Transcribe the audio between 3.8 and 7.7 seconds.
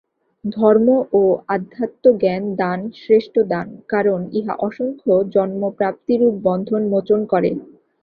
কারণ ইহা অসংখ্য জন্মপ্রাপ্তি-রূপ বন্ধন মোচন করে।